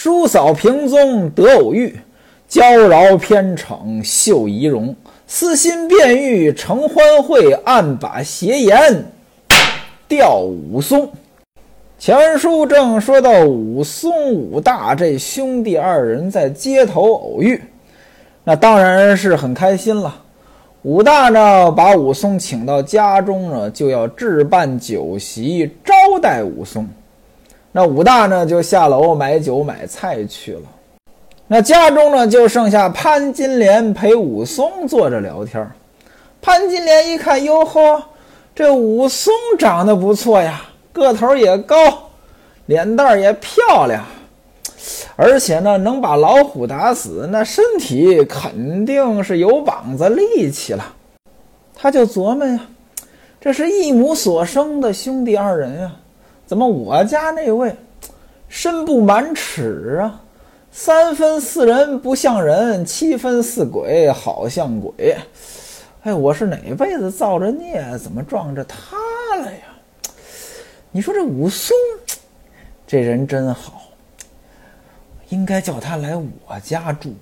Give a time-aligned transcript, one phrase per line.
[0.00, 1.98] 叔嫂平宗得偶遇，
[2.46, 4.94] 娇娆偏逞秀仪容。
[5.26, 9.06] 私心便欲成欢会，暗把邪言
[10.06, 11.10] 调武松。
[11.98, 17.60] 前书正说到武松、武大这兄弟二人在街头偶遇，
[18.44, 20.14] 那当然是很开心了。
[20.82, 25.92] 武大呢，把武松请到家中呢，就要置办酒席招
[26.22, 26.86] 待武松。
[27.72, 30.62] 那武大呢，就下楼买酒买菜去了。
[31.46, 35.66] 那家中呢，就剩下潘金莲陪武松坐着聊天。
[36.40, 38.02] 潘金莲一看，哟呵，
[38.54, 40.62] 这武松长得不错呀，
[40.92, 41.76] 个头也高，
[42.66, 44.04] 脸蛋也漂亮，
[45.16, 50.94] 而且呢，能把老虎打死，那身体肯定是有膀子力气了。
[51.74, 52.60] 他就琢磨呀，
[53.40, 55.92] 这是一母所生的兄弟二人呀，
[56.48, 57.76] 怎么我家那位
[58.48, 60.22] 身不满尺啊？
[60.72, 65.14] 三分似人不像人，七分似鬼好像鬼。
[66.04, 68.96] 哎，我是哪辈子造着孽，怎么撞着他
[69.40, 69.58] 了呀？
[70.90, 71.76] 你说这武松，
[72.86, 73.82] 这人真好，
[75.28, 77.12] 应该叫他来我家住。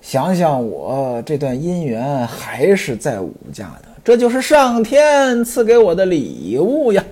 [0.00, 7.04] 想想我这段姻缘还是在武家的，这就是上天赐给我的礼物呀！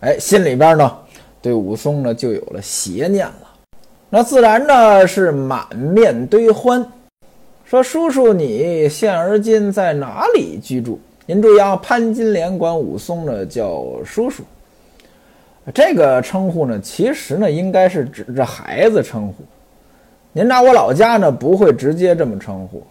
[0.00, 0.96] 哎，心里边呢，
[1.42, 3.54] 对武松呢就有了邪念了。
[4.08, 6.86] 那自然呢是满面堆欢，
[7.64, 11.00] 说叔叔你现而今在哪里居住？
[11.26, 14.44] 您注意啊，潘金莲管武松呢叫叔叔，
[15.74, 19.34] 这个称呼呢其实呢应该是指着孩子称呼。
[20.32, 22.82] 您拿我老家呢不会直接这么称呼，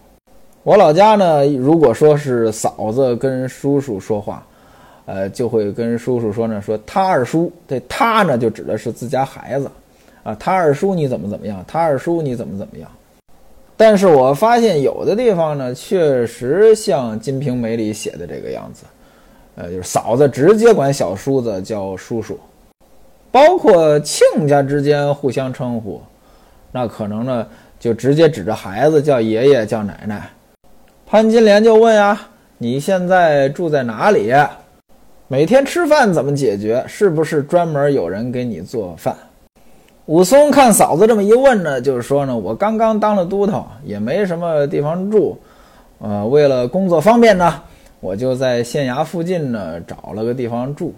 [0.62, 4.46] 我老家呢如果说是嫂子跟叔叔说话，
[5.08, 9.70] 呃就会跟叔叔说呢说他二叔，这他呢就指的是自家孩子。
[10.22, 11.64] 啊，他二叔你怎么怎么样？
[11.66, 12.90] 他二叔你怎么怎么样？
[13.78, 18.84] 但是我发现有的地方呢，确实像《金瓶梅》里写的这个样子，
[19.54, 22.38] 呃，就是嫂子直接管小叔子叫叔叔，
[23.30, 26.02] 包括亲家之间互相称呼，
[26.72, 27.46] 那可能呢
[27.78, 30.28] 就直接指着孩子叫爷爷叫奶奶。
[31.06, 32.20] 潘金莲就问呀
[32.58, 34.30] ：“你现在住在哪里？
[35.30, 36.82] 每天吃饭怎么解决？
[36.88, 39.14] 是不是专门有人给你做饭？”
[40.06, 45.38] 武松看嫂子这么一问呢，就是说呢，我刚刚当了都头，也没什么地方住，
[45.98, 47.62] 呃，为了工作方便呢，
[48.00, 50.94] 我就在县衙附近呢找了个地方住，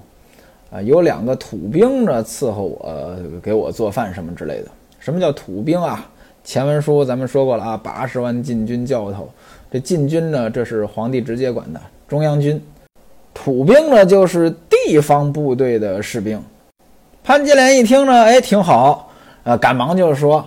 [0.70, 4.70] 啊，有两个土兵呢伺候我，给我做饭什么之类的。
[5.00, 6.08] 什么叫土兵啊？
[6.44, 9.28] 前文书咱们说过了啊，八十万禁军教头，
[9.72, 12.62] 这禁军呢，这是皇帝直接管的中央军，
[13.42, 16.38] 土兵呢就是地方部队的士兵。
[17.24, 19.10] 潘金莲一听呢，哎，挺好，
[19.44, 20.46] 呃，赶忙就说：“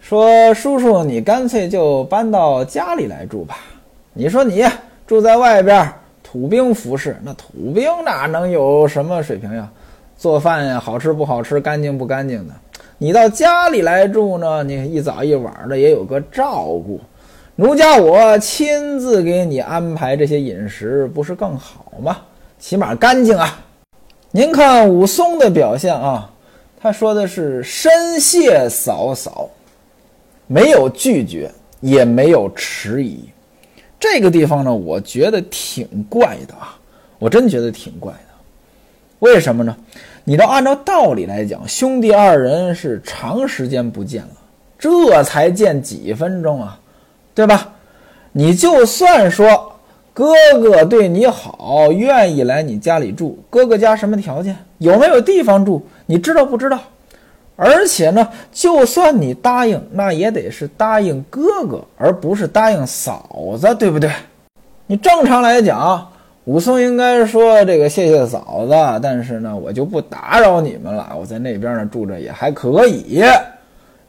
[0.00, 3.58] 说叔叔，你干脆就搬到家里来住吧。
[4.12, 4.64] 你说你
[5.06, 5.88] 住在外边，
[6.20, 9.70] 土兵服侍，那土兵哪能有什么水平呀？
[10.16, 12.54] 做饭呀，好吃不好吃，干净不干净的。
[12.98, 17.00] 你到家里来住呢，你一早一晚的也有个照顾，
[17.54, 22.16] 奴家我亲自给你安排这些饮食，不是更好吗？
[22.62, 23.58] 起码干净啊。”
[24.30, 26.30] 您看武松的表现啊，
[26.80, 29.50] 他说的是深谢嫂嫂，
[30.46, 33.28] 没有拒绝，也没有迟疑。
[33.98, 36.78] 这个地方呢，我觉得挺怪的啊，
[37.18, 38.18] 我真觉得挺怪的。
[39.18, 39.76] 为什么呢？
[40.22, 44.36] 你都按照道理来讲，兄弟二人是长时间不见了，
[44.78, 46.78] 这才见几分钟啊，
[47.34, 47.72] 对吧？
[48.30, 49.68] 你就算说。
[50.14, 53.38] 哥哥对你好，愿意来你家里住。
[53.48, 54.54] 哥哥家什么条件？
[54.76, 55.80] 有没有地方住？
[56.04, 56.78] 你知道不知道？
[57.56, 64.10] 而且呢，就算你答应，那也得是答应哥哥，而不是答应嫂子，对不对？
[64.86, 66.06] 你正常来讲，
[66.44, 71.10] 武松应该说这个谢谢嫂子，但是呢，我就不打扰你们了。
[71.18, 73.22] 我在那边呢住着也还可以。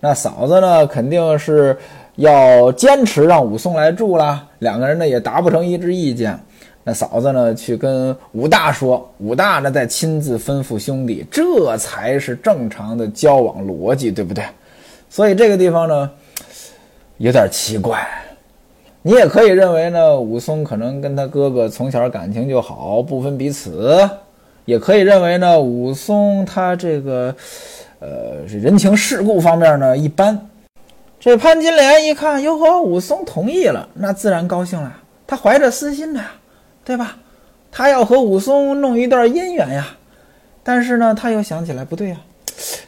[0.02, 1.78] 那嫂子呢，肯定是。
[2.16, 6.40] 要坚持让武松来住了，两个人呢也达不成一致意见。
[6.84, 14.44] 那嫂子呢去跟武大说，武大呢再亲自吩咐兄弟，这才是正常的交往逻辑，对不对？
[15.10, 16.12] 所以这个地方呢
[17.18, 18.06] 有点奇怪。
[19.02, 24.08] 你也可以认为呢，武松可能跟他哥哥从小感情就好，不分彼此；
[24.66, 27.34] 也可以认为呢，武松他这个
[28.00, 30.38] 呃人情世故方面呢一般。
[31.24, 34.94] 这潘金莲一看，哟呵，武松同意了，那自然高兴了。
[35.26, 36.32] 他怀着私心的呀，
[36.84, 37.16] 对吧？
[37.72, 39.88] 他要和武松弄一段姻缘呀。
[40.64, 42.18] 但是呢，他又想起来，不对呀，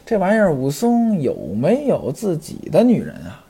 [0.04, 3.40] 这玩意儿武松有没有自己的女人啊？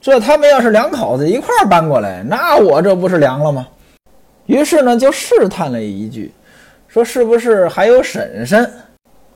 [0.00, 3.66] 这他们要是两口子一块儿搬过来，那我这不是凉了吗？
[4.46, 6.30] 于是呢，就试探了一句，
[6.86, 8.72] 说是不是还有婶婶、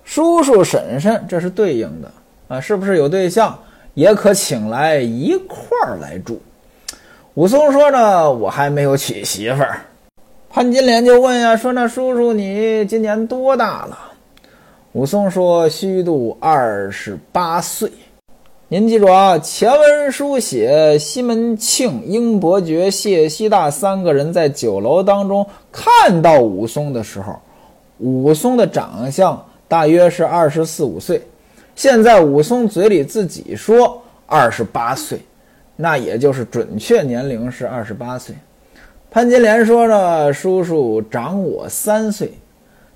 [0.05, 1.25] 叔叔、婶婶？
[1.29, 2.09] 这是对应的
[2.47, 3.59] 啊，是不是有对象
[3.97, 6.39] 也可请来一块儿来住？
[7.33, 9.81] 武松说呢，我还没有娶媳妇儿。
[10.51, 13.99] 潘金莲就问呀，说那叔叔你今年多大了？
[14.93, 17.91] 武松说虚度二十八岁。
[18.69, 27.35] 您记住啊，前文书写西门庆、英伯爵、谢希大三个人在酒楼当中看到武松的时候，
[27.97, 31.23] 武松的长相大约是二十四五岁。
[31.77, 35.21] 现在武松嘴里自己说二十八岁。
[35.79, 38.35] 那也就是准确年龄是二十八岁。
[39.11, 42.33] 潘金莲说呢，叔叔长我三岁。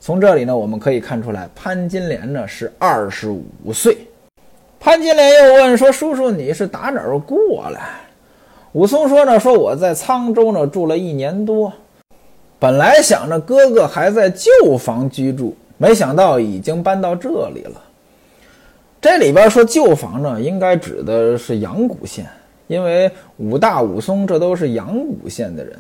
[0.01, 3.99] 从这里呢，我们可以看出来，潘金莲呢是二十五岁。
[4.81, 7.83] 潘金莲又问说：“叔叔，你是打哪儿过来？”
[8.73, 11.71] 武松说呢：“说我在沧州呢住了一年多，
[12.59, 17.83] 本来想着哥哥还在旧房居住，没想到已经搬到这里了。
[19.01, 22.27] 这里边说旧房呢，应该指的是阳谷县。”
[22.71, 25.77] 因为武大、武松这都是阳谷县的人，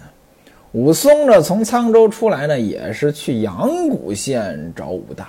[0.73, 5.29] 武松呢从沧州出来呢，也是去阳谷县找武大，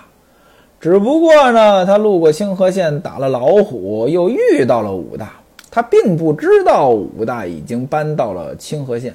[0.80, 5.34] 只不过呢他路过清河县打了老虎，又遇到了武大，
[5.70, 9.14] 他并不知道武大已经搬到了清河县，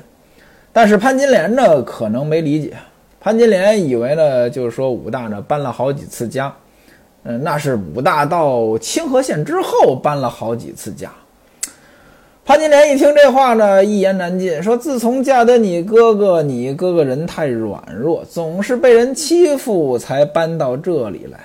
[0.73, 2.75] 但是潘金莲呢可能没理解，
[3.19, 6.55] 潘金莲以为呢就是说武大呢搬了好几次家，
[7.29, 11.11] 嗯，那是武大到清河县之后搬了好几次家。
[12.45, 21.41] 潘金莲一听这话呢，一言难尽，说：“自从嫁得你哥哥，你哥哥人太软弱，总是被人欺负，才搬到这里来。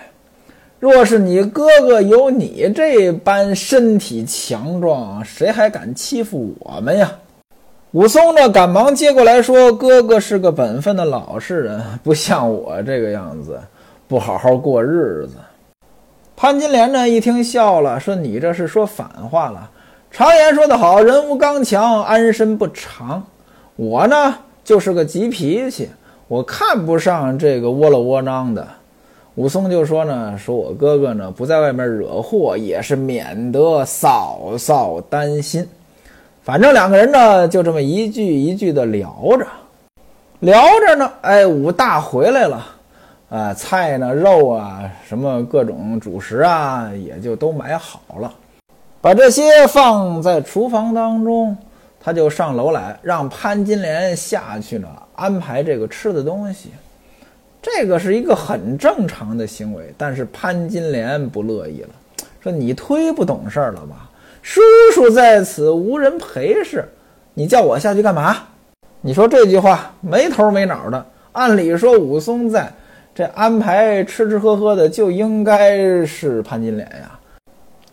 [0.80, 7.12] 若是你哥哥有你这般身体强壮，谁还敢欺负我们呀？”
[7.94, 13.60] 武松呢，赶忙接过来说：“哥哥是个本分的老实人，不像我这个样子，
[14.08, 15.34] 不好好过日子。”
[16.42, 19.70] 潘金莲呢，一听笑了，说：“你这是说反话了。”
[20.10, 23.24] 常言说得好，人无刚强，安身不长。
[23.76, 25.88] 我呢，就是个急脾气，
[26.28, 28.68] 我看不上这个窝了窝囊的。
[29.36, 35.70] 武松就说呢，说我哥哥呢不在外面惹祸，也是免得嫂嫂担心。
[36.42, 39.46] 反正两个人呢，就这么一句一句的聊着，
[40.40, 42.66] 聊着呢，哎，武大回来了，
[43.32, 48.30] 啊，菜呢，肉啊，什么各种主食啊，也就都买好了。
[49.00, 51.56] 把这些放在厨房当中，
[51.98, 56.72] 他就上楼来，让潘金莲下去呢，安排这个吃的东西。
[57.62, 61.90] 这个是一个很正常的行为，但是潘金莲不乐意了，
[62.42, 64.10] 说：“你忒不懂事儿了吧？
[64.42, 64.60] 叔
[64.94, 66.84] 叔在此，无人陪侍，
[67.34, 68.36] 你叫我下去干嘛？”
[69.00, 71.06] 你说这句话没头没脑的。
[71.32, 72.70] 按理说，武松在
[73.14, 77.12] 这安排吃吃喝喝的，就应该是潘金莲呀。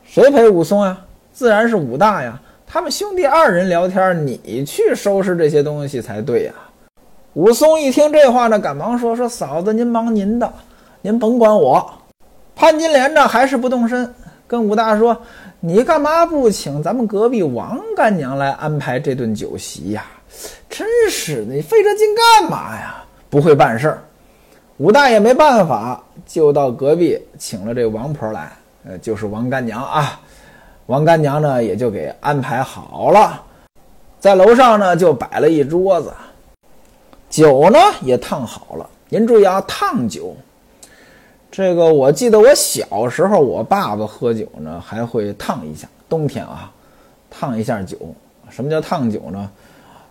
[0.04, 0.96] 谁陪武松呀？
[1.32, 2.40] 自然是武大呀。
[2.66, 6.52] 他们兄弟二人聊天，你去收拾这些东西才对呀。
[7.34, 10.52] 武松一听这话呢，赶忙说：“说嫂子，您忙您的，
[11.02, 11.88] 您甭管我。”
[12.54, 14.12] 潘金莲呢，还是不动身，
[14.46, 15.16] 跟武大说
[15.60, 20.04] ：“你干嘛不请咱们隔壁王干娘来安排这顿酒席呀？
[20.68, 23.04] 真是的，你费这劲干嘛呀？
[23.30, 24.02] 不会办事儿。”
[24.78, 28.52] 武大爷没办法，就到隔壁请了这王婆来。
[28.84, 30.20] 呃，就是王干娘啊，
[30.86, 33.42] 王干娘呢也就给安排好了，
[34.20, 36.12] 在楼上呢就摆了一桌子，
[37.28, 38.88] 酒呢也烫好了。
[39.08, 40.36] 您注意啊，烫酒，
[41.50, 46.70] 这个我记得我小时候，我爸爸喝酒呢还会烫一下，冬天啊，
[47.28, 47.98] 烫一下酒。
[48.48, 49.50] 什么叫烫酒呢？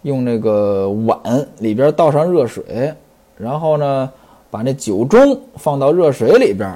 [0.02, 1.18] 用那个碗
[1.60, 2.94] 里边倒上热水，
[3.38, 4.12] 然后呢
[4.58, 6.76] 把那酒盅放到热水里边。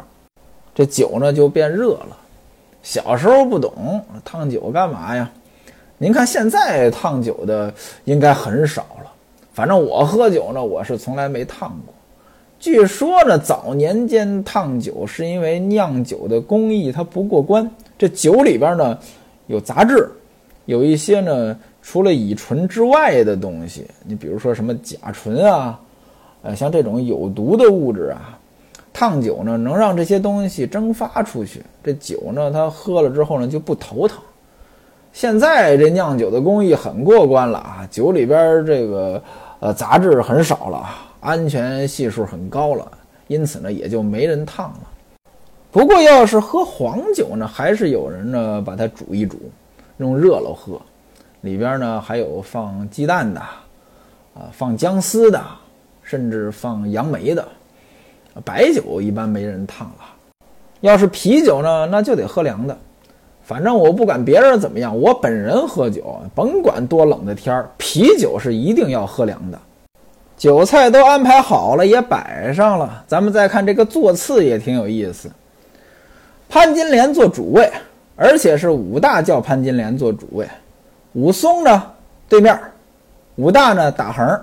[0.76, 2.16] 这酒呢就变热了。
[2.84, 5.28] 小时候不懂烫酒干嘛呀？
[5.98, 7.74] 您看现在烫酒的
[8.04, 9.12] 应该很少了。
[9.52, 11.94] 反正我喝酒呢，我是从来没烫过。
[12.60, 17.68] 据说呢，早年间烫酒是因为酿酒的工艺它不过关。
[17.98, 18.96] 这酒里边呢
[19.48, 20.08] 有杂质，
[20.66, 23.88] 有一些呢除了乙醇之外的东西。
[24.06, 25.80] 你比如说什么甲醇啊，
[26.42, 28.38] 呃，像这种有毒的物质啊。
[28.94, 31.64] 烫酒呢，能让这些东西蒸发出去。
[31.82, 34.20] 这酒呢，它喝了之后呢，就不头疼。
[35.14, 39.22] 现在这酿酒的工艺很过关了啊，酒里边这个
[39.62, 40.90] 呃杂质很少了，
[41.22, 42.92] 安全系数很高了，
[43.28, 44.80] 因此呢，也就没人烫了。
[45.72, 49.38] 不过要是喝黄酒呢，还是有人呢把它煮一煮，
[49.98, 50.80] 用热了喝，
[51.42, 55.42] 里边呢还有放鸡蛋的，啊，放姜丝的，
[56.12, 57.48] 甚至放杨梅的。
[58.44, 60.04] 白酒一般没人烫了，
[60.82, 62.78] 要是啤酒呢，那就得喝凉的。
[63.42, 69.58] 反正我不管别人怎么样，我本人喝酒，甭管多冷的天儿，啤酒是一定要喝凉的。
[70.36, 73.06] 酒菜都安排好了，也摆上了。
[73.08, 75.32] 咱们再看这个座次也挺有意思。
[76.50, 77.72] 潘金莲做主位，
[78.18, 80.46] 而且是武大叫潘金莲做主位，
[81.14, 81.84] 武松呢
[82.28, 82.60] 对面，
[83.38, 84.42] 武大呢打横。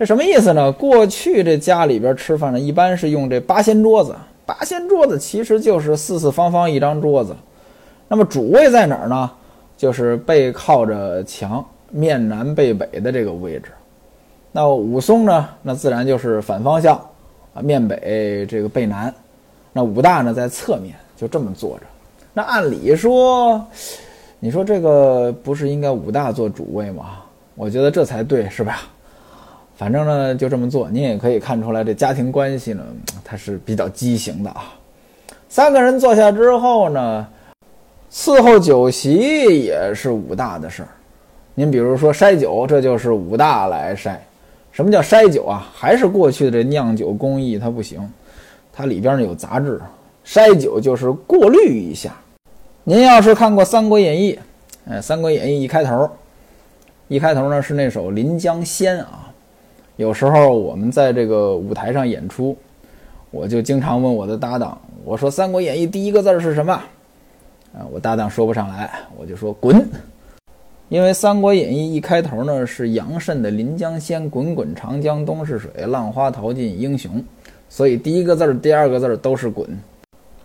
[0.00, 0.72] 这什么意思呢？
[0.72, 4.16] 过去这家里边吃饭呢，一般是用这八仙桌子。
[4.46, 7.36] 八仙桌子其实就是四四方方一张桌子。
[8.08, 9.30] 那么主位在哪儿呢？
[9.76, 13.72] 就是背靠着墙，面南背北的这个位置。
[14.52, 15.46] 那武松呢？
[15.60, 16.96] 那自然就是反方向，
[17.52, 19.14] 啊，面北这个背南。
[19.70, 21.82] 那武大呢，在侧面就这么坐着。
[22.32, 23.62] 那按理说，
[24.38, 27.18] 你说这个不是应该武大做主位吗？
[27.54, 28.80] 我觉得这才对，是吧？
[29.80, 30.90] 反正呢，就这么做。
[30.90, 32.84] 您也可以看出来，这家庭关系呢，
[33.24, 34.74] 它是比较畸形的啊。
[35.48, 37.26] 三个人坐下之后呢，
[38.12, 40.88] 伺候酒席也是武大的事儿。
[41.54, 44.16] 您比如说筛酒，这就是武大来筛。
[44.70, 45.66] 什么叫筛酒啊？
[45.72, 48.06] 还是过去的这酿酒工艺，它不行，
[48.70, 49.80] 它里边呢有杂质。
[50.26, 52.14] 筛酒就是过滤一下。
[52.84, 54.38] 您要是看过《三国演义》，
[54.92, 56.06] 哎，《三国演义》一开头，
[57.08, 59.28] 一开头呢是那首《临江仙》啊。
[60.00, 62.56] 有时候我们在这个舞台上演出，
[63.30, 66.72] 我就经常问我的搭档，我说《三国演义》第一个字是什么？
[67.74, 69.86] 啊，我搭档说不上来，我就说滚。
[70.88, 77.22] 因为《三国演义》一开头呢是杨慎的《临江仙》，滚滚长江东逝水，浪花淘尽英雄，
[77.68, 79.68] 所以第一个字儿、第二个字儿都是滚。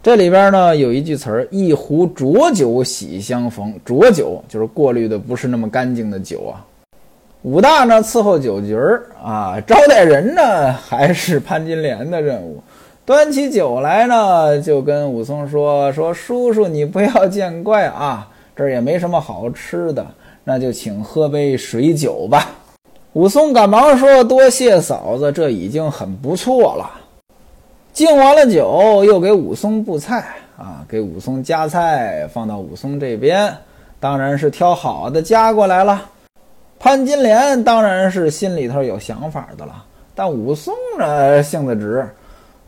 [0.03, 6.59] 这里边呢有一句词儿：“一壶浊酒喜相逢。”浊酒就是过滤的不是那么干净的酒啊。
[7.45, 12.59] 武大呢伺候酒局儿啊，招待人呢还是潘金莲的任务。
[13.05, 20.03] 端起酒来呢，就跟武松说：“说叔叔你不要见怪啊，这儿也没什么好吃的。”
[20.43, 22.49] 那就请喝杯水酒吧。
[23.13, 26.89] 武松赶忙说：“多谢嫂子，这已经很不错了。”
[27.93, 30.25] 敬完了酒，又给武松布菜
[30.57, 33.55] 啊，给武松夹菜放到武松这边，
[33.99, 36.01] 当然是挑好的夹过来了。
[36.85, 39.73] 潘金莲当然是心里头有想法的了，
[40.13, 42.07] 但武松呢性子直，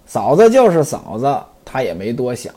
[0.08, 2.52] 嫂子就是嫂子，他也没多想。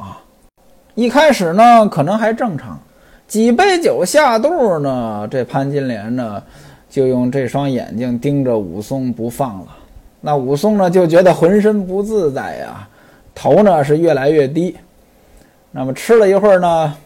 [0.95, 2.81] 一开始呢，可能还正常。
[3.29, 6.43] 几杯酒下肚呢，这潘金莲呢，
[6.88, 9.67] 就用这双眼睛盯着武松不放了。
[10.23, 12.88] 那武松呢，就觉得浑身不自在呀，
[13.35, 14.75] 头呢是越来越低。
[15.71, 16.97] 那么吃了一会儿呢，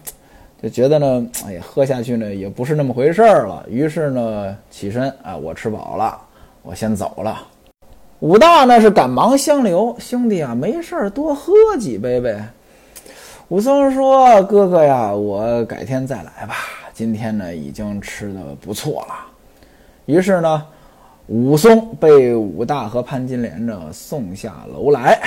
[0.65, 3.63] 就觉得呢，哎呀，喝下去呢也不是那么回事儿了。
[3.69, 6.19] 于是呢，起身啊，我吃饱了，
[6.63, 7.39] 我先走了。
[8.21, 12.43] 武大呢是赶忙相留，兄弟啊，没事儿，多喝几杯呗。
[13.49, 16.55] 武松说：“哥哥呀，我改天再来吧。
[16.95, 19.15] 今天呢，已经吃的不错了。”
[20.07, 20.67] 于是呢，
[21.27, 25.21] 武松被武大和潘金莲呢送下楼来。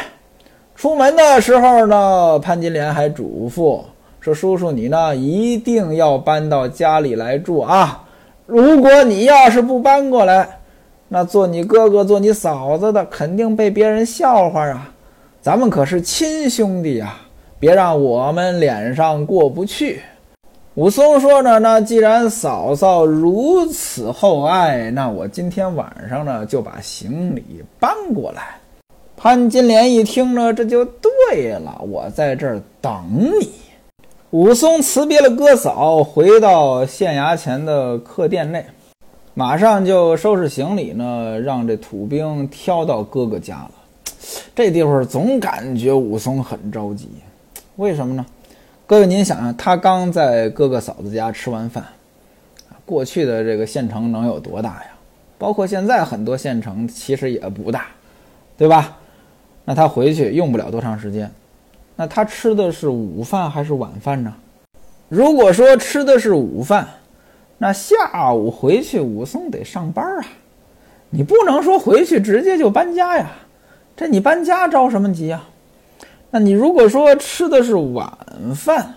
[0.74, 3.84] 出门的时候呢，潘金莲还嘱咐
[4.34, 8.04] 说：“叔叔，你呢一定要搬到家里来住啊！
[8.46, 10.60] 如果你要是不搬过来，
[11.08, 14.92] 那做你哥哥、做你嫂子的肯定被别人笑话啊！
[15.42, 17.16] 咱们可是亲兄弟呀！”
[17.60, 20.00] 别让我们脸上过不去。
[20.76, 28.60] 武松说呢，那既然嫂嫂如此厚爱，那我今天晚上呢就把行李搬过来。
[29.16, 32.94] 潘金莲一听呢，这就对了，我在这儿等
[33.40, 33.50] 你。
[34.32, 38.66] 武松辞别了哥嫂，回到县衙前的客店内，
[39.34, 43.72] 马上就收拾行李呢，让这土兵挑到哥哥家了。
[44.54, 47.08] 这地方总感觉武松很着急。
[47.78, 48.26] 为什么呢？
[48.86, 51.86] 各位，您想想，他刚在哥哥嫂子家吃完饭，
[52.86, 54.90] 过去的这个县城能有多大呀？
[55.38, 57.88] 包括现在很多县城其实也不大，
[58.58, 58.98] 对吧？
[59.64, 61.32] 那他回去用不了多长时间。
[61.98, 64.34] 那他吃的是午饭还是晚饭呢？
[65.10, 66.88] 如果说吃的是午饭，
[67.58, 70.26] 那下午回去武松得上班啊，
[71.10, 73.32] 你不能说回去直接就搬家呀？
[73.96, 75.44] 这你搬家着什么急啊？
[76.30, 78.08] 那你如果说吃的是晚
[78.54, 78.94] 饭，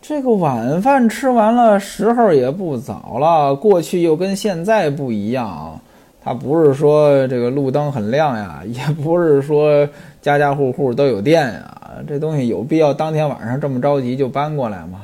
[0.00, 5.80] 这个晚饭吃完了时候也不早了，过去又跟现在不一样，
[6.22, 9.88] 它不是说这个路灯很亮呀，也不是说
[10.20, 15.02] 家家户户都有电呀，这东西有必要当天晚上这么着急就搬过来吗？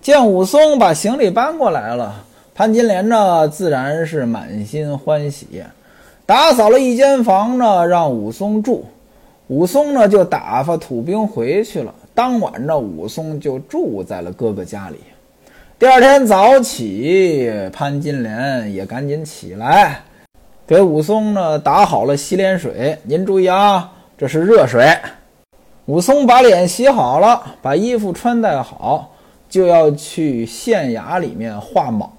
[0.00, 5.64] 见武松把行李搬过来了，潘金莲呢自然是满心欢喜，
[6.26, 8.84] 打扫了一间房呢让武松住，
[9.48, 11.94] 武松呢就打发土兵回去了。
[12.14, 14.96] 当晚呢，武松就住在了哥哥家里。
[15.78, 20.00] 第二天早起，潘金莲也赶紧起来，
[20.66, 22.96] 给武松呢打好了洗脸水。
[23.02, 24.96] 您注意啊，这是热水。
[25.86, 29.10] 武松把脸洗好了，把衣服穿戴好，
[29.50, 32.10] 就要去县衙里面画卯。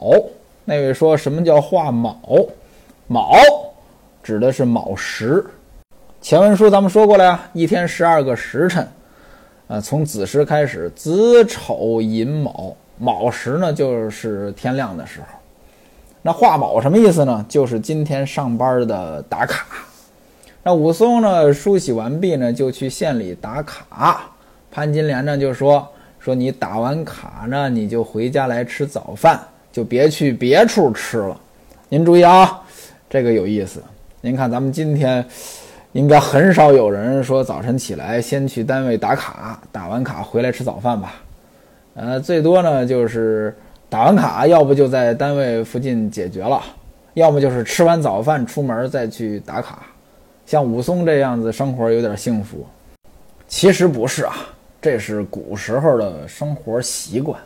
[0.65, 2.15] 那位说什么叫画卯？
[3.07, 3.31] 卯
[4.22, 5.43] 指的是卯时。
[6.22, 8.88] 前文书咱们说过了呀，一天十二个时辰，
[9.67, 12.75] 啊，从子时开始，子丑寅卯。
[13.00, 15.27] 卯时呢，就是天亮的时候。
[16.22, 17.43] 那画卯什么意思呢？
[17.50, 19.65] 就是今天上班的打卡。
[20.67, 24.22] 那武松呢，梳洗完毕呢，就去县里打卡。
[24.72, 29.39] 潘金莲呢，就说说你打完卡呢，你就回家来吃早饭，
[29.72, 31.39] 就别去别处吃了。
[31.88, 32.63] 您注意啊，
[33.07, 33.79] 这个有意思。
[34.22, 35.24] 您看咱们今天
[35.91, 41.13] 应该很少有人说早晨起来先去单位打卡，打完卡回来吃早饭吧。
[41.93, 43.55] 呃，最多呢就是
[43.88, 46.60] 打完卡，要不就在单位附近解决了，
[47.13, 49.86] 要么就是吃完早饭出门再去打卡。
[50.46, 52.66] 像武松这样子生活有点幸福，
[53.48, 54.36] 其实不是啊，
[54.80, 57.40] 这是古时候的生活习惯。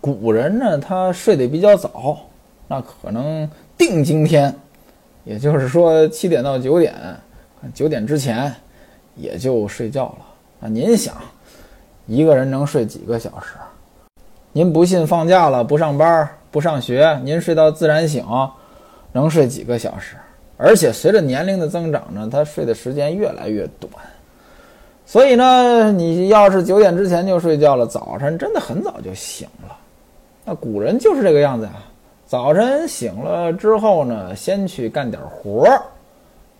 [0.00, 2.16] 古人呢，他睡得比较早，
[2.68, 4.54] 那可能定今天，
[5.24, 6.94] 也就是说七点到九点，
[7.74, 8.54] 九点之前
[9.16, 10.18] 也就睡觉了。
[10.60, 11.16] 那您想，
[12.06, 13.54] 一个人能睡几个小时？
[14.52, 18.24] 您不信放假了不上班不上学，您睡到自然醒，
[19.10, 20.14] 能睡几个小时？
[20.58, 23.90] 而且随着年龄的增长呢，他睡的时间越来越短。
[25.06, 29.74] 所以呢，你要是九点之前就睡觉了，早晨真的很早就醒了。
[30.44, 31.72] 那古人就是这个样子呀。
[32.26, 35.80] 早晨醒了之后呢，先去干点活儿。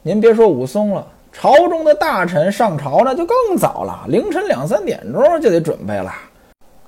[0.01, 6.11] 您别说武松了，朝中的大臣上朝那就更早了，凌晨两三点钟就得准备了。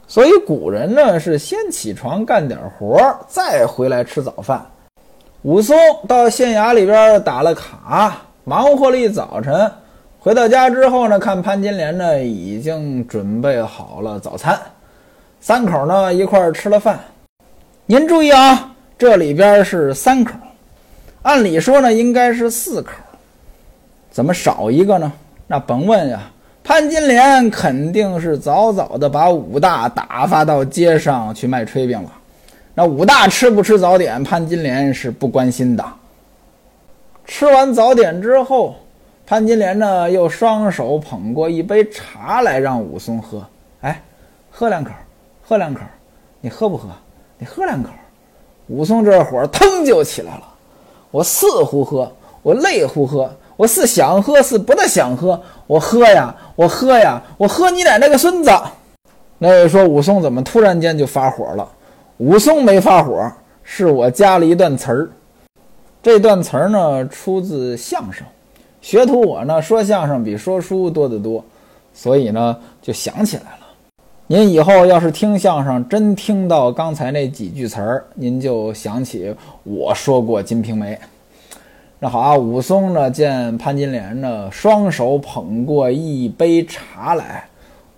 [0.06, 4.64] 所以古人呢是先起床干点活儿，再回来吃早饭。
[5.42, 5.74] 武松
[6.06, 9.72] 到县衙里边打了卡，忙活了一早晨，
[10.18, 14.60] 回到家之后呢，看潘金莲呢已经准备好了早餐，
[15.40, 17.00] 三口呢一块吃了饭。
[17.86, 20.34] 您注意啊，这里边是三口，
[21.22, 22.90] 按理说呢应该是四口，
[24.10, 25.10] 怎么少一个呢？
[25.46, 26.20] 那甭问呀。
[26.62, 32.10] 潘金莲肯定是早早的把武大打发到街上去卖炊饼了。
[32.74, 35.84] 那武大吃不吃早点，潘金莲是不关心的。
[37.26, 38.76] 吃完早点之后，
[39.26, 43.44] 潘金莲呢又双手捧过一杯茶来让武松喝。
[43.82, 44.00] 哎，
[44.50, 44.90] 喝两口，
[45.42, 45.80] 喝两口，
[46.40, 46.88] 你喝不喝？
[47.38, 47.90] 你喝两口。
[48.68, 50.42] 武松这火腾就起来了。
[51.10, 52.10] 我似乎喝，
[52.42, 53.30] 我累乎喝。
[53.56, 55.40] 我是想喝，是不大想喝。
[55.66, 58.50] 我喝呀，我喝呀，我喝你奶奶个孙子！
[59.38, 61.68] 那位说武松怎么突然间就发火了？
[62.20, 65.08] 武松没发火，是我加了一段词儿。
[66.02, 68.26] 这段词儿呢出自相声，
[68.82, 71.42] 学徒我呢说相声比说书多得多，
[71.94, 73.66] 所以呢就想起来了。
[74.26, 80.94] 您以后要是听相声，真听到刚才那几句词儿，您就想起我说过《金瓶梅》。
[81.98, 87.48] 那好啊，武松呢见潘金莲呢双手捧过一杯茶来，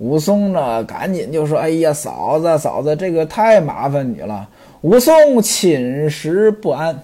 [0.02, 4.48] 武松呢赶紧就说：“哎呀，嫂子，嫂子，这个太麻烦你了。”
[4.82, 7.00] 武松寝食不安，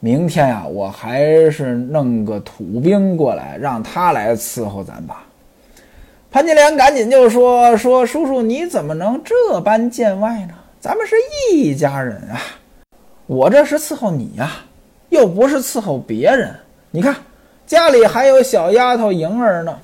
[0.00, 5.24] 明天呀，我还是弄个土兵过来，让他来伺候咱吧。
[6.32, 10.54] 潘金莲赶紧就说：“说叔叔，你怎么能这般见外呢？
[10.80, 11.14] 咱们是
[11.54, 12.42] 一家人啊，
[13.28, 14.50] 我这是伺候你呀。”
[15.10, 16.50] 又不是伺候别人，
[16.90, 17.14] 你看
[17.66, 19.78] 家里还有小丫头莹儿呢，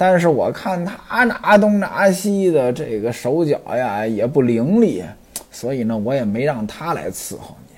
[0.00, 5.02] 但是我看他拿东拿西的，这个手脚呀也不伶俐，
[5.50, 7.74] 所以呢我也没让他来伺候你。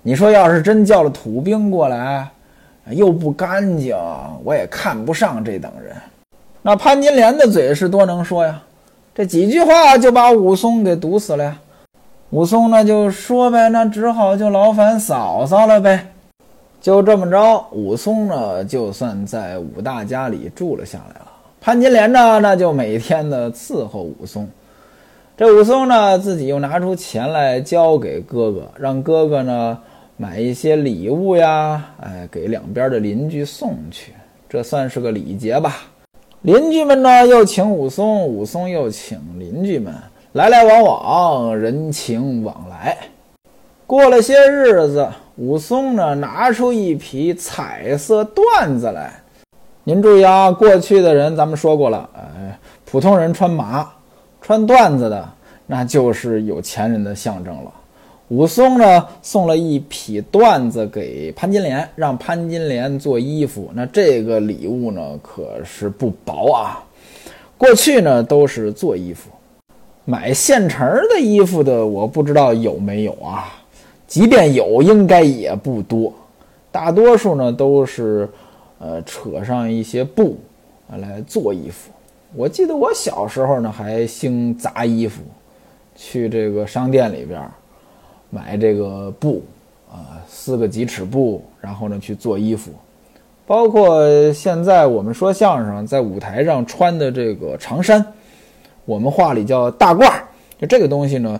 [0.00, 2.28] 你说要是真叫了土兵过来，
[2.90, 3.96] 又不干净，
[4.44, 5.96] 我也看不上这等人。
[6.62, 8.62] 那潘金莲的嘴是多能说呀，
[9.12, 11.58] 这几句话就把武松给毒死了呀。
[12.30, 16.06] 武松呢就说呗，那只好就劳烦嫂嫂了呗。
[16.80, 21.26] 就这么着，武松呢就算在武大家里住了下来了。
[21.62, 24.48] 潘金莲呢，那就每天的伺候武松。
[25.36, 29.78] 这武松呢自己又拿出钱来交给哥哥，让哥哥呢
[30.16, 34.14] 买一些礼物呀，哎，给两边的邻居送去，
[34.48, 35.76] 这算是个礼节吧。
[36.40, 39.94] 邻居们呢又请武松，武松又请邻居们，
[40.32, 42.96] 来来往往，人情往来。
[43.86, 49.19] 过了些日子，武松呢拿出一匹彩色缎子来。
[49.82, 53.88] 您注意啊，过去的人咱们说过了，呃，普通人穿麻，
[54.42, 55.26] 穿缎子的
[55.66, 57.72] 那就是有钱人的象征了。
[58.28, 63.70] 武松呢送了一匹缎子给潘金莲，让潘金莲做衣服。
[63.74, 66.84] 那这个礼物呢可是不薄啊。
[67.56, 69.30] 过去呢都是做衣服，
[70.04, 73.48] 买现成的衣服的我不知道有没有啊。
[74.06, 76.12] 即便有，应该也不多，
[76.70, 78.28] 大多数呢都是，
[78.80, 80.38] 呃，扯上一些布
[80.90, 81.92] 啊来做衣服。
[82.34, 85.22] 我记得我小时候呢还兴砸衣服，
[85.94, 87.46] 去这个商店里边
[88.30, 89.44] 买这个布
[89.92, 92.72] 啊，撕个几尺布，然后呢去做衣服。
[93.46, 98.04] 包括现在我们说相声在舞台上穿的这个长衫，
[98.84, 100.22] 我们话里叫大褂，
[100.58, 101.38] 就这个东西呢。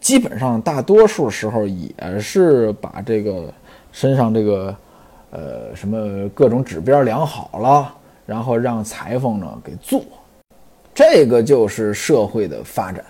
[0.00, 3.44] 基本上大多数时候也是把这个
[3.92, 4.74] 身上这个
[5.30, 10.02] 呃什么各种指标量好了，然后让裁缝呢给做，
[10.94, 13.04] 这个就是社会的发展。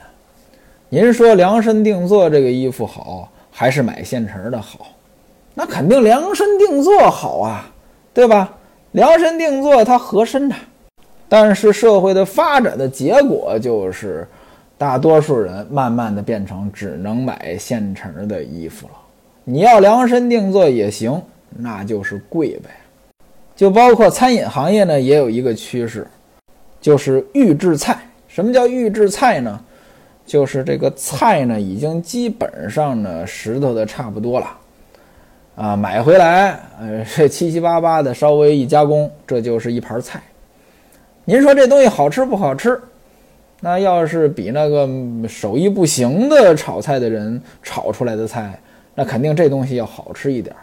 [0.89, 4.87] 您说量身定做这个衣服好，还是买现成的好？
[5.55, 7.71] 那肯定量身定做好啊，
[8.13, 8.53] 对吧？
[8.93, 10.55] 量身定做它合身的，
[11.29, 14.27] 但是社会的发展的结果就是。
[14.79, 18.93] 大多数人慢慢的变成只能买现成的衣服了。
[19.43, 21.19] 你要量身定做也行，
[21.59, 22.71] 那就是贵呗。
[23.55, 26.07] 就包括餐饮行业呢，也有一个趋势，
[26.81, 27.99] 就是预制菜。
[28.29, 29.59] 什么叫预制菜呢？
[30.27, 34.59] 就是这个菜呢，已经基本上呢石头的差不多了，
[35.55, 40.21] 啊，买回来，呃，这七七八八的稍微一加工，这就是一盘菜。
[41.25, 42.79] 您说这东西好吃不好吃？
[43.61, 44.87] 那要是比那个
[45.29, 48.59] 手艺不行的炒菜的人炒出来的菜，
[48.95, 50.61] 那肯定这东西要好吃一点儿。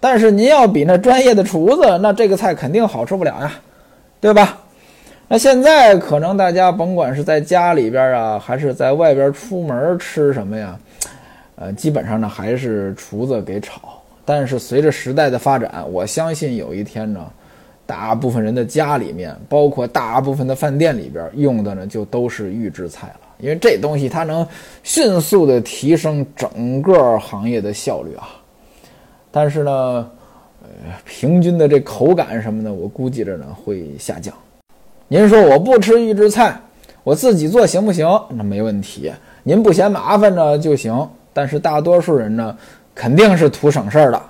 [0.00, 3.52] 但是您要比那专业的厨子，那这个菜肯定好吃不了呀，
[4.20, 4.58] 对吧？
[5.28, 10.78] 那现在可能大家甭管是在家里边啊，还是在外边出门吃什么呀，
[11.56, 14.02] 呃，基本上呢还是厨子给炒。
[14.24, 17.24] 但是随着时代的发展，我相信有一天呢。
[17.86, 23.20] 大部分人的家里面，包括大部分的饭店里边用的呢，就都是预制菜了。
[23.38, 24.46] 因为这东西它能
[24.84, 28.28] 迅速的提升整个行业的效率啊。
[29.30, 30.10] 但是呢，
[30.62, 30.68] 呃，
[31.04, 34.34] 平均的这口感什么的，我估计着呢会下降。
[35.08, 36.60] 您说我不吃预制菜，
[37.02, 38.06] 我自己做行不行？
[38.30, 39.12] 那没问题，
[39.42, 41.08] 您不嫌麻烦呢就行。
[41.32, 42.56] 但是大多数人呢，
[42.94, 44.20] 肯定是图省事儿的。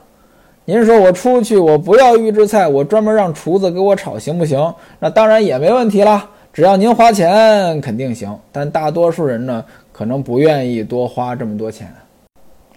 [0.66, 4.72] 您说我出去，我不要预制菜，我专门让厨子给我炒，行不行？
[4.98, 8.38] 那当然也没问题啦，只要您花钱，肯定行。
[8.52, 11.90] 但大多数人呢，可能不愿意多花这么多钱。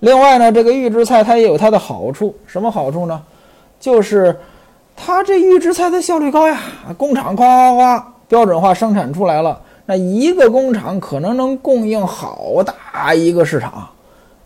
[0.03, 3.21] 另外呢，这个预制菜它也有它的好处，什么好处呢？
[3.79, 4.37] 就是
[4.97, 6.59] 它这预制菜的效率高呀，
[6.97, 13.87] 工厂夸夸夸标准化生产出来了，那一个工厂可能能供应好大一个市场，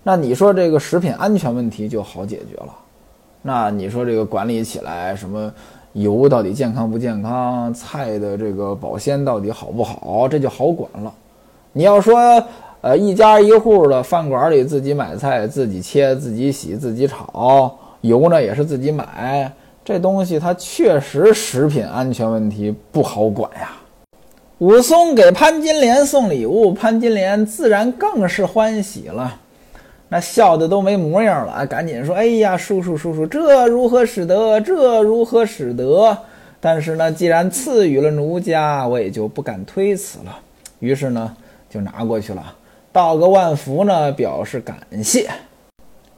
[0.04, 2.68] 那你说这个食品安全问题就好解决了。
[3.42, 5.52] 那你说这个管理起来，什么
[5.94, 11.12] 油到底健康不健康，菜的这个保鲜到底好不好，这就好管了。
[11.74, 12.44] 你要说，
[12.88, 19.52] 呃，一家一户的饭馆里自己买菜，自己切，自己洗，自己炒，油呢也是自己买，
[19.84, 23.72] 这东西它确实食品安全问题不好管呀。
[24.60, 29.36] 武松给潘金莲送礼物，潘金莲自然更是欢喜了。
[30.08, 31.68] 那笑的都没模样了！
[31.68, 34.62] 赶紧说：“哎呀，叔叔叔叔，这如何使得？
[34.62, 36.18] 这如何使得？”
[36.62, 40.40] 但是呢，既然赐予了奴家，我也就不敢推辞了。
[40.80, 41.36] 于是呢，
[41.70, 42.42] 就拿过去了，
[42.98, 45.30] 道个万福呢，表示感谢。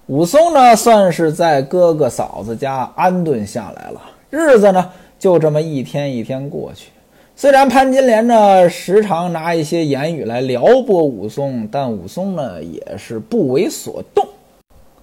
[0.08, 4.90] 武松呢，算是在哥哥嫂子家安顿下来了，日子呢，
[5.20, 6.90] 就这么一天一天过去。
[7.36, 14.26] 虽然潘金莲呢时常拿一些言语来撩拨武松，但武松呢也是不为所动。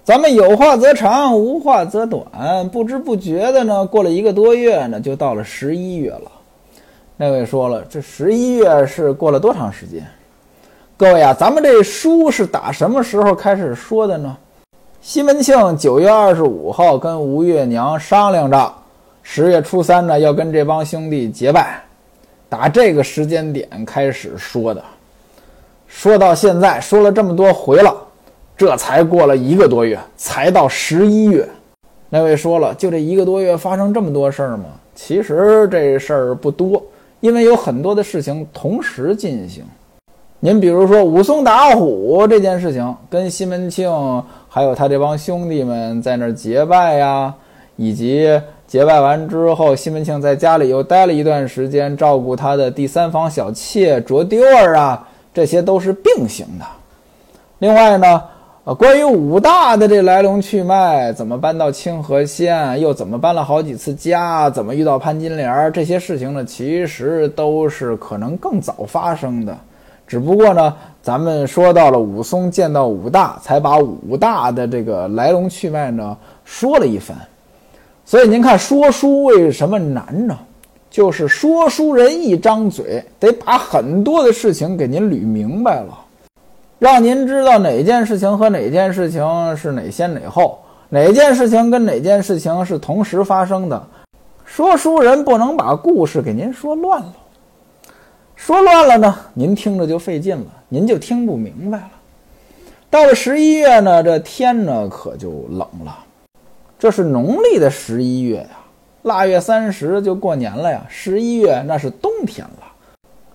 [0.03, 2.25] 咱们有话则长，无话则短。
[2.73, 6.33] 不知不觉的呢，过了一个多月呢，就到了十一月了。
[7.19, 10.03] 那位说了，这十一月是过了多长时间？
[10.99, 14.35] 各位啊，咱们这书是打什么时候开始说的呢？
[15.03, 18.75] 西门庆九月二十五号跟吴月娘商量着，
[19.23, 21.83] 十月初三呢要跟这帮兄弟结拜。
[22.49, 24.83] 打这个时间点开始说的，
[25.87, 27.95] 说到现在说了这么多回了，
[28.57, 31.47] 这才过了一个多月，才到十一月。
[32.09, 34.65] 那位说了，就这一个多月发生这么多事儿吗？
[34.95, 36.83] 其实这事儿不多，
[37.21, 39.63] 因为有很多的事情同时进行。
[40.47, 43.91] 您比如说武松打虎这件事情，跟西门庆
[44.49, 47.35] 还有他这帮兄弟们在那儿结拜呀，
[47.75, 56.65] 以及结拜完之后，西门庆在家里又待了一段时间，照顾他的第三房小妾卓丢儿啊，这些都是并行的。
[57.59, 58.23] 另外呢，
[58.63, 69.53] 呃，关于武大的这来龙去脉，怎么搬到清河县，又怎么搬了好几次家，怎么遇到潘金莲这些事情呢，其实都是可能更早发生的。
[70.07, 77.17] 只不过呢，咱们说到了武松见到武大，才把武大的这个来龙去脉呢说了一番。
[78.05, 80.39] 所以您看，说书为什么难呢？
[80.89, 85.99] 就是说书人一张嘴，得把很多的事情给您捋明白了，
[86.79, 93.83] 让您知道哪件事情和哪件事情是哪先哪后，哪件事情跟哪件事情是同时发生的。
[94.45, 97.13] 说书人不能把故事给您说乱了。
[98.37, 101.91] 说乱了呢，您听着就费劲了，您就听不明白了。
[102.89, 105.99] 到了十一月呢，这天呢可就冷了。
[106.79, 108.49] 这是农历的十一月呀，
[109.03, 110.85] 腊月三十就过年了呀。
[110.89, 112.67] 十一月那是冬天了。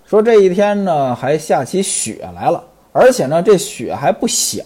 [0.06, 2.62] 说这一天呢还下起雪来了，
[2.92, 4.62] 而且呢这雪还不小。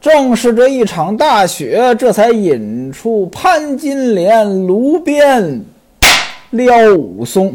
[0.00, 5.60] 正是这一场大雪，这才引出潘金莲炉边
[6.50, 7.52] 撩武松。